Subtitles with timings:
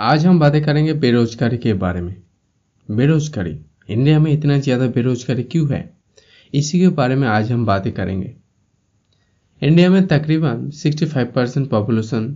[0.00, 2.14] आज हम बातें करेंगे बेरोजगारी के बारे में।
[2.88, 3.50] बेरोजगारी,
[3.88, 5.80] इंडिया में इतना ज़्यादा बेरोजगारी क्यों है?
[6.52, 8.34] इसी के बारे में आज हम बातें करेंगे।
[9.62, 12.26] इंडिया में तकरीबन 65 परसेंट पॉपुलेशन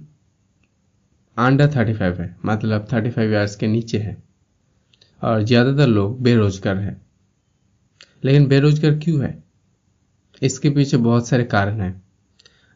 [1.36, 4.16] अंडर 35 है मतलब 35 इयर्स के नीचे है,
[5.22, 7.00] और ज़्यादातर लोग बेरोजगार हैं।
[8.24, 9.42] लेकिन बेरोजगार क्यों है?
[10.42, 12.02] इसके पीछे बहुत सारे कारण हैं।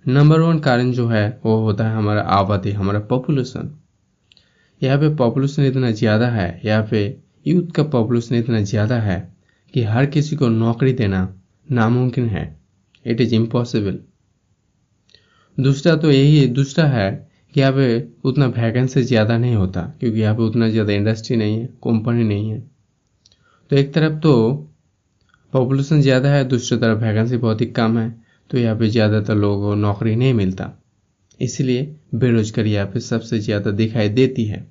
[0.04, 3.77] नंबर वन कारण जो है, वो होता है हमारा आबादी, हमारा पॉपुलेशन
[4.82, 7.00] यहाँ पे पॉपुलेशन इतना ज़्यादा है, यहाँ पे
[7.46, 9.18] यूथ का पॉपुलेशन इतना ज़्यादा है
[9.74, 11.28] कि हर किसी को नौकरी देना
[11.66, 12.44] नामुमकिन है।
[13.04, 13.98] इट इज़ इम्पॉसिबल
[15.58, 17.10] दूसरा तो यही दूसरा है
[17.54, 21.58] कि यहाँ पे उतना वैकेंसी ज़्यादा नहीं होता, क्योंकि यहाँ पे उतना ज़्यादा इंडस्ट्री नहीं
[21.58, 22.60] है कंपनी नहीं है।
[23.70, 24.34] तो एक तरफ़ तो
[25.52, 28.10] पॉपुलेशन ज़्यादा है, दूसरी तरफ़ वैकेंसी बहुत ही कम है
[28.50, 30.72] तो यहाँ पे ज़्यादातर लोगों को नौकरी नहीं मिलता।
[31.40, 34.66] इसलिए बेरोजगारी यहाँ पे सबसे ज़्यादा दिखाई देती है।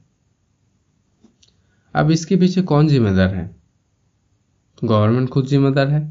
[1.96, 3.56] अब इसके पीछे कौन जिम्मेदार है?
[4.84, 6.02] गवर्नमेंट खुद जिम्मेदार है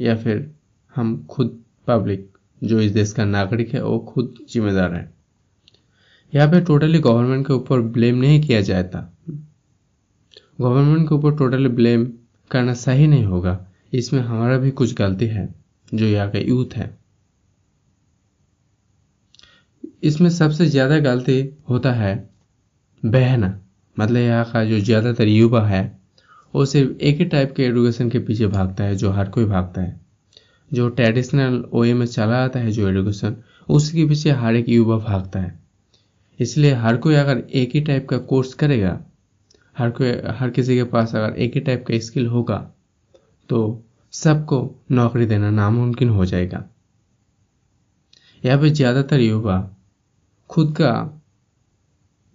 [0.00, 0.50] या फिर
[0.96, 2.28] हम खुद पब्लिक,
[2.62, 5.12] जो इस देश का नागरिक है, वो खुद जिम्मेदार है?
[6.32, 9.08] यहाँ पे टोटली गवर्नमेंट के ऊपर ब्लेम नहीं किया जाता।
[10.60, 12.12] गवर्नमेंट के ऊपर टोटली ब्लेम
[12.50, 15.54] करना सही नहीं होगा। इसमें हमारा भी कुछ गलती है,
[15.94, 17.03] जो यहाँ का यूथ है।
[20.04, 21.38] इसमें सबसे ज़्यादा गलती
[21.68, 22.14] होता है
[23.02, 23.58] बहना
[23.96, 25.82] मतलब यहाँ का जो ज़्यादातर युवा है,
[26.54, 29.80] वो सिर्फ़ एक ही टाइप के एडुकेशन के पीछे भागता है, जो हर कोई भागता
[29.80, 30.00] है।
[30.70, 33.36] जो ट्रेडिशनल ओए में चला आता है, जो एडुकेशन
[33.68, 35.58] उसके पीछे हर एक युवा भागता है।
[36.40, 38.98] इसलिए हर कोई अगर एक ही टाइप का कोर्स करेगा,
[39.76, 42.58] हर कोई, हर किसी के पास अगर एक ही टाइप का स्किल होगा
[43.50, 43.60] तो
[44.12, 44.58] सबको
[44.90, 46.64] नौकरी देना नामुमकिन हो जाएगा।
[48.42, 49.58] यहाँ पे ज़्यादातर युवा
[50.50, 51.20] खुद का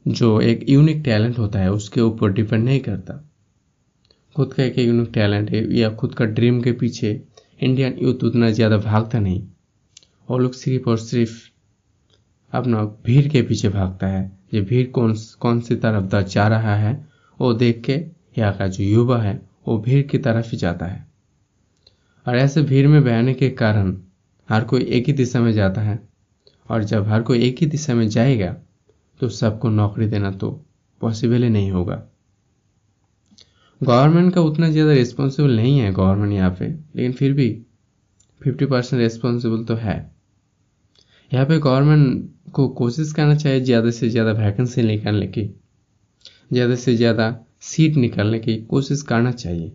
[0.07, 3.29] जो एक यूनिक टैलेंट होता है, उसके ऊपर डिपेंड नहीं करता।
[4.35, 7.21] खुद का एक यूनिक टैलेंट है, या खुद का ड्रीम के पीछे
[7.59, 9.47] इंडियन यूथ उतना ज़्यादा भागता नहीं।
[10.29, 11.49] वो लोग सिर्फ़ और सिर्फ़
[12.53, 17.07] अपना भीड़ के पीछे भागता है। ये भीड़ कौन कौन सी तरफ़ जा रहा है,
[17.39, 17.93] वो देख के
[18.37, 21.07] यहाँ का जो युवा है, वो भीड़ की तरफ़ ही जाता है।
[22.27, 23.97] और ऐसे भीड़ में बहने के कारण
[24.49, 26.08] हर कोई एक ही दिशा में जाता है।
[26.69, 28.55] और जब हर कोई एक ही दिशा में जाएगा
[29.19, 30.49] तो सबको नौकरी देना तो
[31.01, 32.01] पॉसिबल ही नहीं होगा।
[33.81, 37.49] गवर्नमेंट का उतना ज़्यादा रिस्पॉन्सिबल नहीं है गवर्नमेंट यहाँ पे, लेकिन फिर भी
[38.41, 39.97] फिफ्टी परसेंट रिस्पॉन्सिबल तो है।
[41.31, 45.43] यहाँ पे गवर्नमेंट को कोशिश करना चाहिए ज़्यादा से ज़्यादा वैकेंसी निकालने की,
[46.53, 49.69] ज़्यादा से ज़्यादा सीट निकालने की कोशिश करना चाहिए,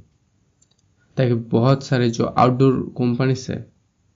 [1.16, 3.59] ताकि बहुत सारे जो आउटडोर कंपनीज़ है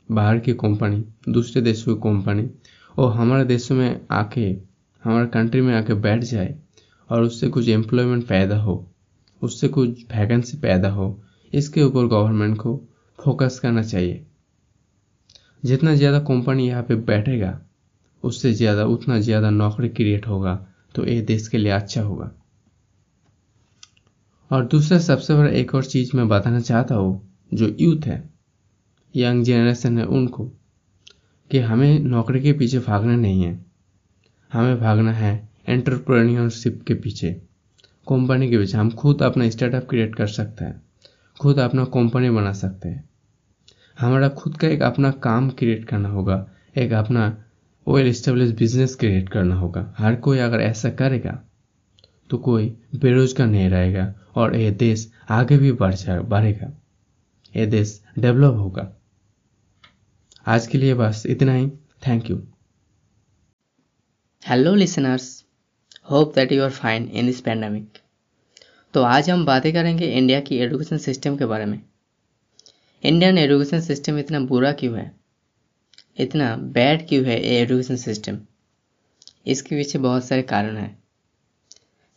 [0.09, 2.49] बाहर की कंपनी दूसरे देशों की कंपनी
[2.97, 4.47] और हमारे देशों में आके,
[5.03, 6.55] हमारे कंट्री में आके बैठ जाए,
[7.11, 8.85] और उससे कुछ एम्प्लॉयमेंट पैदा हो,
[9.43, 11.21] उससे कुछ वैकेंसी पैदा हो,
[11.53, 12.81] इसके ऊपर गवर्नमेंट को
[13.19, 14.25] फोकस करना चाहिए।
[15.63, 17.59] जितना ज़्यादा कंपनी यहाँ पे बैठेगा,
[18.25, 20.55] उससे ज़्यादा, उतना ज़्यादा नौकरी क्रिएट होगा
[20.95, 22.31] तो ये देश के लिए अच्छा होगा।
[24.51, 28.19] और दूसरा, सबसे बड़ा एक और चीज़ मैं बताना चाहता हूँ, जो यूथ है।
[29.19, 30.45] यंग जनरेशन है उनको,
[31.51, 33.65] कि हमें नौकरी के पीछे भागना नहीं है।
[34.53, 37.33] हमें भागना है एंटरप्रेन्योरशिप के पीछे।
[38.09, 40.83] कंपनी के पीछे। हम खुद अपना स्टार्टअप क्रिएट कर सकते हैं।
[41.41, 43.09] खुद अपना कंपनी बना सकते हैं।
[44.01, 46.49] हमारा खुद का एक अपना काम क्रिएट करना होगा।
[46.79, 47.45] एक अपना
[47.89, 51.43] वेल स्टेब्लिश बिज़नेस क्रिएट करना होगा। हर कोई अगर ऐसा करेगा
[52.31, 56.73] तो कोई बेरोजगार नहीं रहेगा और यह देश आगे भी बढ़ बढ़ेगा।
[57.57, 58.98] यह देश डेवलप होगा।
[60.49, 61.67] आज के लिए बस इतना ही।
[62.07, 62.37] Thank you
[64.43, 65.25] hello listeners
[66.11, 67.99] hope that you are fine in this pandemic
[68.95, 71.81] तो आज हम बातें करेंगे इंडिया की एजुकेशन सिस्टम के बारे में।
[73.05, 75.13] इंडियन एजुकेशन सिस्टम इतना बुरा क्यों है?
[76.19, 78.39] इतना बैड क्यों है ये एजुकेशन सिस्टम
[79.47, 81.03] इसके पीछे बहुत सारे कारण हैं।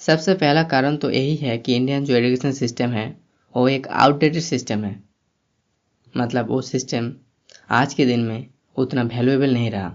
[0.02, 3.06] सबसे पहला कारण तो यही है कि इंडियन जो एजुकेशन सिस्टम है,
[3.56, 4.96] वो एक आउटडेटेड सिस्टम है।
[6.16, 7.14] मतलब वो सिस्टम
[7.72, 8.46] आज के दिन में
[8.76, 9.92] उतना वैल्यूएबल नहीं रहा।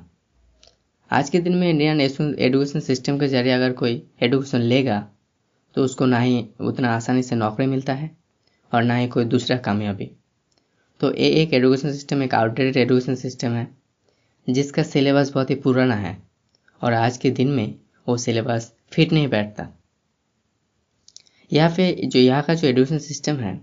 [1.11, 4.99] आज के दिन में इंडियन एजुकेशन सिस्टम के ज़रिए अगर कोई एडुकेशन लेगा
[5.77, 8.11] तो उसको ना ही उतना आसानी से नौकरी मिलता है
[8.73, 10.11] और ना ही कोई दूसरा कामयाबी।
[11.01, 13.67] तो ये एक एजुकेशन सिस्टम एक आउटडेटेड एजुकेशन सिस्टम है,
[14.47, 16.17] जिसका सिलेबस बहुत ही पुराना है
[16.81, 17.75] और आज के दिन में
[18.07, 19.69] वो सिलेबस फिट नहीं बैठता।
[21.51, 23.55] यहाँ पे जो यहाँ का जो एजुकेशन सिस्टम है,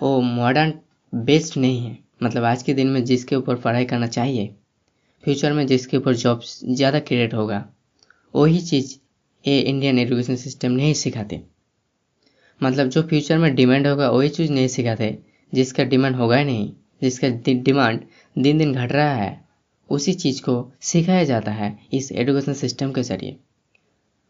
[0.00, 0.72] वो मॉडर्न
[1.12, 4.54] बेस्ड नहीं है। मतलब आज के दिन में जिसके ऊपर पढ़ाई करना चाहिए,
[5.24, 7.64] फ्यूचर में जिसके ऊपर जॉब ज़्यादा क्रिएट होगा,
[8.34, 8.94] वही चीज़
[9.44, 11.42] ये इंडियन एजुकेशन सिस्टम नहीं सिखाते।
[12.60, 15.18] मतलब जो फ्यूचर में डिमांड होगा, वही चीज़ नहीं सिखाते,
[15.52, 16.72] जिसका डिमांड होगा ही नहीं,
[17.02, 17.28] जिसका
[17.62, 18.00] डिमांड
[18.36, 19.40] दिन दिन घट रहा है,
[19.90, 23.36] उसी चीज़ को सिखाया जाता है इस एजुकेशन सिस्टम के ज़रिए।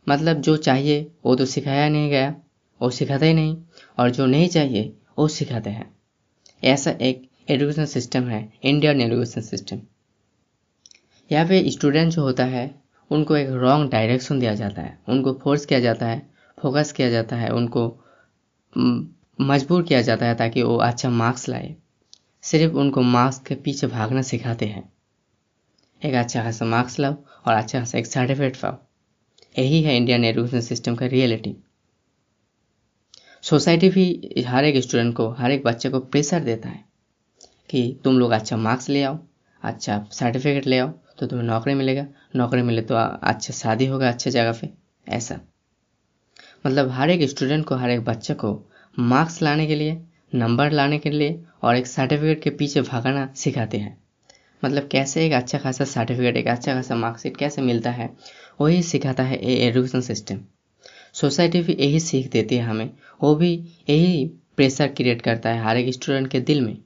[0.07, 2.35] मतलब जो चाहिए, वो तो सिखाया नहीं गया,
[2.81, 3.57] वो सिखाते ही नहीं,
[3.99, 5.91] और जो नहीं चाहिए, वो सिखाते हैं।
[6.63, 9.81] ऐसा एक एजुकेशन सिस्टम है इंडियन एजुकेशन सिस्टम
[11.31, 12.65] यहाँ पे स्टूडेंट जो होता है,
[13.11, 16.21] उनको एक रॉन्ग डायरेक्शन दिया जाता है। उनको फोर्स किया जाता है
[16.59, 17.85] फोकस किया जाता है, उनको
[19.41, 21.75] मजबूर किया जाता है ताकि वो अच्छा मार्क्स लाए।
[22.45, 24.83] सिर्फ़ उनको मार्क्स के पीछे भागना सिखाते हैं।
[26.03, 27.15] एक अच्छा खासा मार्क्स लाओ
[27.47, 28.79] और अच्छा खासा एक सर्टिफिकेट पाओ।
[29.59, 31.57] यही है इंडियन एजुकेशन सिस्टम का रियलिटी
[33.45, 36.92] सोसाइटी भी हर एक स्टूडेंट को, हर एक बच्चे को प्रेशर देता है।
[37.73, 39.19] कि तुम लोग अच्छा मार्क्स ले आओ
[39.63, 40.89] अच्छा सर्टिफिकेट ले आओ
[41.19, 44.69] तो तुम्हें नौकरी मिलेगा। नौकरी मिले तो अच्छा शादी होगा अच्छे जगह पे,
[45.07, 45.39] ऐसा।
[46.67, 48.53] मतलब हर एक स्टूडेंट को, हर एक बच्चे को
[48.97, 50.01] मार्क्स लाने के लिए
[50.35, 53.97] नंबर लाने के लिए और एक सर्टिफिकेट के पीछे भागना सिखाते हैं।
[54.63, 58.11] मतलब कैसे एक अच्छा खासा सर्टिफिकेट एक अच्छा खासा मार्कशीट कैसे मिलता है,
[58.61, 60.41] वही सिखाता है ये एजुकेशन सिस्टम
[61.15, 62.91] सोसाइटी भी यही सीख देती है हमें,
[63.23, 63.53] वो भी
[63.89, 64.25] यही
[64.57, 66.77] प्रेशर क्रिएट करता है हर एक स्टूडेंट के दिल में।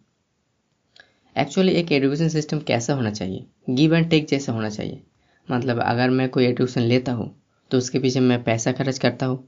[1.37, 3.45] एक्चुअली एक एजुकेशन सिस्टम कैसा होना चाहिए?
[3.71, 5.01] गिव एंड टेक जैसा होना चाहिए।
[5.49, 7.35] मतलब अगर मैं कोई एडुकेशन लेता हूँ
[7.71, 9.39] तो उसके पीछे मैं पैसा खर्च करता हूँ।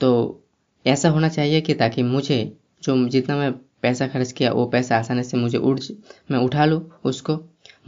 [0.00, 0.40] तो
[0.86, 2.36] ऐसा होना चाहिए कि ताकि मुझे
[2.82, 5.80] जो जितना मैं पैसा खर्च किया, वो पैसा आसानी से मुझे उठ
[6.30, 7.38] मैं उठा लूँ उसको।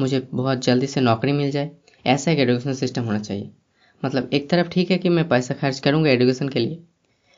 [0.00, 1.70] मुझे बहुत जल्दी से नौकरी मिल जाए।
[2.06, 3.50] ऐसा एक एजुकेशन सिस्टम होना चाहिए।
[4.02, 6.78] मतलब एक तरफ़ ठीक है कि मैं पैसा खर्च करूँगा एजुकेशन के लिए,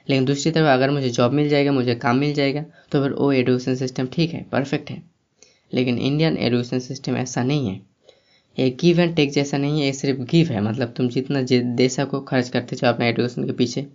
[0.07, 3.33] लेकिन दूसरी तरफ़ अगर मुझे जॉब मिल जाएगा, मुझे काम मिल जाएगा तो फिर वो
[3.35, 5.03] एजुकेशन सिस्टम ठीक है परफेक्ट है।
[5.73, 7.81] लेकिन इंडियन एजुकेशन सिस्टम ऐसा नहीं है।
[8.59, 11.89] ये गिव एंड टेक जैसा नहीं है, ये सिर्फ़ गिव है। मतलब तुम जितना दे
[11.89, 13.87] सको खर्च करते जाओ अपने एजुकेशन के पीछे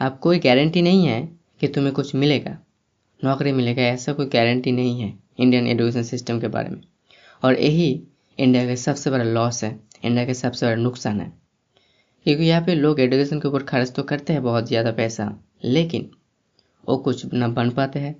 [0.00, 1.20] आप कोई गारंटी नहीं है
[1.60, 2.56] कि तुम्हें कुछ मिलेगा।
[3.20, 6.80] नौकरी मिलेगा, ऐसा कोई गारंटी नहीं है इंडियन एजुकेशन सिस्टम के बारे में।
[7.42, 8.02] और यही
[8.38, 11.32] इंडिया का सबसे बड़ा लॉस है इंडिया का सबसे बड़ा नुकसान है।
[12.26, 15.32] क्योंकि यहाँ पे लोग एजुकेशन के ऊपर खर्च तो करते हैं, बहुत ज़्यादा पैसा,
[15.64, 16.10] लेकिन
[16.84, 18.14] वो कुछ ना बन पाते हैं।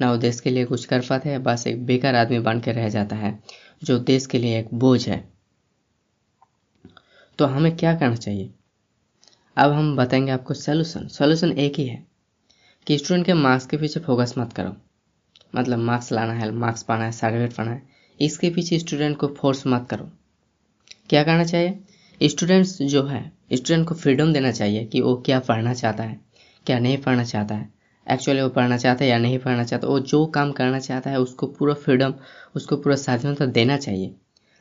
[0.00, 2.72] ना वो देश के लिए कुछ कर पाते हैं, बस एक बेकार आदमी बन के
[2.72, 3.38] रह जाता है,
[3.84, 5.24] जो देश के लिए एक बोझ है।
[7.38, 8.50] तो हमें क्या करना चाहिए?
[9.56, 12.06] अब हम बताएँगे आपको सोल्यूशन सोल्यूशन एक ही है
[12.86, 14.76] कि स्टूडेंट के मार्क्स के पीछे फोकस मत करो।
[15.56, 17.82] मतलब मार्क्स लाना है मार्क्स पाना है सर्टिफिकेट पाना है,
[18.20, 20.10] इसके पीछे स्टूडेंट को फोर्स मत करो।
[21.10, 21.78] क्या करना चाहिए?
[22.20, 26.20] स्टूडेंट्स जो है स्टूडेंट को फ्रीडम देना चाहिए कि वो क्या पढ़ना चाहता है,
[26.66, 27.68] क्या नहीं पढ़ना चाहता है।
[28.10, 31.20] एक्चुअली वो पढ़ना चाहता है या नहीं पढ़ना चाहता, वो जो काम करना चाहता है,
[31.20, 32.14] उसको पूरा फ्रीडम
[32.56, 34.14] उसको पूरा स्वाधीनता देना चाहिए।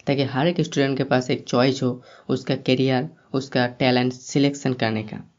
[0.07, 5.03] ताकि हर एक स्टूडेंट के पास एक चॉइस हो, उसका करियर उसका टैलेंट सिलेक्शन करने
[5.03, 5.31] का।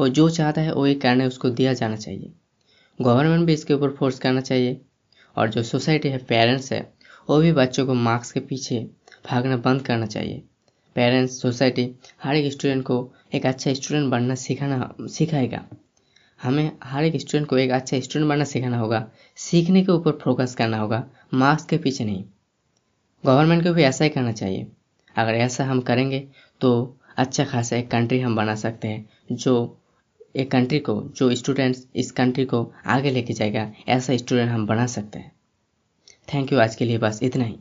[0.00, 2.32] वो जो चाहता है, वही करने उसको दिया जाना चाहिए।
[3.02, 4.80] गवर्नमेंट भी इसके ऊपर फोर्स करना चाहिए।
[5.36, 6.92] और जो सोसाइटी है पेरेंट्स है,
[7.30, 8.86] वो भी बच्चों को मार्क्स के पीछे
[9.30, 10.42] भागना बंद करना चाहिए।
[10.94, 11.92] पेरेंट्स सोसाइटी
[12.22, 15.66] हर एक स्टूडेंट को एक अच्छा स्टूडेंट बनना सिखाना, सिखाएगा।
[16.42, 20.54] हमें हर एक स्टूडेंट को एक अच्छा स्टूडेंट बनना सिखाना होगा। सीखने के ऊपर फोकस
[20.54, 21.04] करना होगा
[21.34, 22.24] मार्क्स के पीछे नहीं।
[23.24, 24.66] गवर्नमेंट को भी ऐसा ही करना चाहिए।
[25.16, 26.28] अगर ऐसा हम करेंगे
[26.60, 29.78] तो अच्छा खासा एक कंट्री हम बना सकते हैं, जो
[30.36, 34.86] एक कंट्री को, जो स्टूडेंट्स इस कंट्री को आगे लेके जाएगा, ऐसा स्टूडेंट हम बना
[34.86, 35.32] सकते हैं।
[36.34, 37.58] थैंक यू आज के लिए, बस इतना ही।